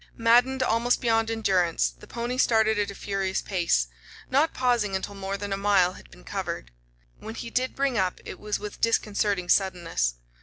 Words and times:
Maddened 0.17 0.63
almost 0.63 0.99
beyond 0.99 1.29
endurance, 1.29 1.91
the 1.91 2.07
pony 2.07 2.39
started 2.39 2.79
at 2.79 2.89
a 2.89 2.95
furious 2.95 3.39
pace, 3.43 3.85
not 4.31 4.51
pausing 4.51 4.95
until 4.95 5.13
more 5.13 5.37
than 5.37 5.53
a 5.53 5.57
mile 5.57 5.93
had 5.93 6.09
been 6.09 6.23
covered. 6.23 6.71
When 7.19 7.35
he 7.35 7.51
did 7.51 7.75
bring 7.75 7.99
up 7.99 8.19
it 8.25 8.39
was 8.39 8.57
with 8.57 8.81
disconcerting 8.81 9.47
suddenness. 9.47 10.15